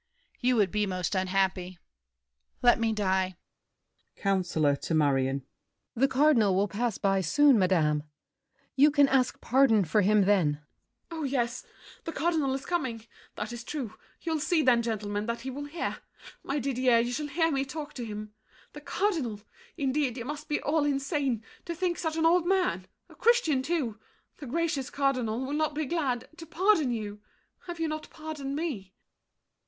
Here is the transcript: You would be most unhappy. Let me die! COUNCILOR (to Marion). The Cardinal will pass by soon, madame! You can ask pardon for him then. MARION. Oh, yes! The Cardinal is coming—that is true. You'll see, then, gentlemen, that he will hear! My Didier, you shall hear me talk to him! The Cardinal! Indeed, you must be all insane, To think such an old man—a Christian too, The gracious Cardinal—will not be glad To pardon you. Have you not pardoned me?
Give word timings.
You 0.39 0.55
would 0.55 0.71
be 0.71 0.87
most 0.87 1.13
unhappy. 1.13 1.77
Let 2.63 2.79
me 2.79 2.91
die! 2.91 3.37
COUNCILOR 4.15 4.75
(to 4.77 4.95
Marion). 4.95 5.45
The 5.93 6.07
Cardinal 6.07 6.55
will 6.55 6.67
pass 6.67 6.97
by 6.97 7.21
soon, 7.21 7.59
madame! 7.59 8.01
You 8.75 8.89
can 8.89 9.07
ask 9.07 9.39
pardon 9.41 9.85
for 9.85 10.01
him 10.01 10.21
then. 10.23 10.53
MARION. 10.53 10.63
Oh, 11.11 11.21
yes! 11.23 11.67
The 12.05 12.11
Cardinal 12.11 12.51
is 12.55 12.65
coming—that 12.65 13.53
is 13.53 13.63
true. 13.63 13.93
You'll 14.21 14.39
see, 14.39 14.63
then, 14.63 14.81
gentlemen, 14.81 15.27
that 15.27 15.41
he 15.41 15.51
will 15.51 15.65
hear! 15.65 15.97
My 16.41 16.57
Didier, 16.57 16.97
you 16.97 17.11
shall 17.13 17.27
hear 17.27 17.51
me 17.51 17.63
talk 17.63 17.93
to 17.93 18.03
him! 18.03 18.33
The 18.73 18.81
Cardinal! 18.81 19.41
Indeed, 19.77 20.17
you 20.17 20.25
must 20.25 20.49
be 20.49 20.59
all 20.63 20.83
insane, 20.83 21.43
To 21.65 21.75
think 21.75 21.99
such 21.99 22.15
an 22.17 22.25
old 22.25 22.47
man—a 22.47 23.15
Christian 23.17 23.61
too, 23.61 23.99
The 24.37 24.47
gracious 24.47 24.89
Cardinal—will 24.89 25.53
not 25.53 25.75
be 25.75 25.85
glad 25.85 26.27
To 26.37 26.47
pardon 26.47 26.89
you. 26.91 27.21
Have 27.67 27.79
you 27.79 27.87
not 27.87 28.09
pardoned 28.09 28.55
me? 28.55 28.95